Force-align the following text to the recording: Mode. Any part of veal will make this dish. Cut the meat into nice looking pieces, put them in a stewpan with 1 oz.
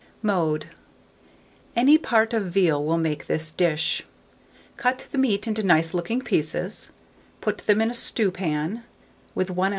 Mode. 0.23 0.65
Any 1.75 1.99
part 1.99 2.33
of 2.33 2.45
veal 2.47 2.83
will 2.83 2.97
make 2.97 3.27
this 3.27 3.51
dish. 3.51 4.03
Cut 4.75 5.05
the 5.11 5.19
meat 5.19 5.47
into 5.47 5.61
nice 5.61 5.93
looking 5.93 6.21
pieces, 6.23 6.89
put 7.39 7.59
them 7.59 7.81
in 7.81 7.91
a 7.91 7.93
stewpan 7.93 8.81
with 9.35 9.51
1 9.51 9.67
oz. 9.67 9.69